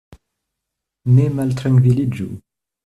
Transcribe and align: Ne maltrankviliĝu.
Ne 1.19 1.29
maltrankviliĝu. 1.41 2.31